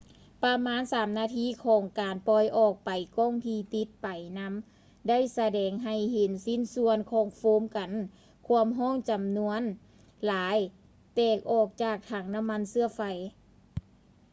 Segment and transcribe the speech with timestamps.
[0.43, 4.07] ປະມານ 3 ນາທີຂອງການປ່ອຍອອກໄປ ກ້ອງທີ່ຕິດໄປ
[4.39, 4.53] ນຳ
[5.09, 7.91] ໄດ້ສະແດງໃຫ້ເຫັນຊິ້ນສ່ວນຂອງໂຟມກັນ
[8.47, 9.61] ຄວາມຮ້ອນຈຳນວນ
[10.25, 10.57] ຫຼາຍ
[11.15, 13.01] ແຕກອອກຈາກຖັງນ້ຳມັນເຊື້ອໄຟ